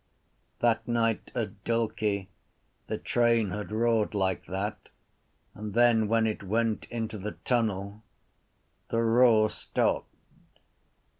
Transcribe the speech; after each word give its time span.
That 0.61 0.87
night 0.87 1.31
at 1.35 1.63
Dalkey 1.63 2.27
the 2.87 2.97
train 2.97 3.51
had 3.51 3.71
roared 3.71 4.15
like 4.15 4.47
that 4.47 4.89
and 5.53 5.75
then, 5.75 6.07
when 6.07 6.25
it 6.25 6.41
went 6.41 6.85
into 6.85 7.19
the 7.19 7.33
tunnel, 7.45 8.01
the 8.89 9.03
roar 9.03 9.47
stopped. 9.47 10.09